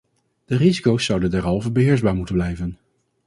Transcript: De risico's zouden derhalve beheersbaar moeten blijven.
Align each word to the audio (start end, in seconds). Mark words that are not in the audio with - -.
De 0.45 0.55
risico's 0.57 1.05
zouden 1.05 1.29
derhalve 1.31 1.71
beheersbaar 1.71 2.15
moeten 2.15 2.35
blijven. 2.35 2.77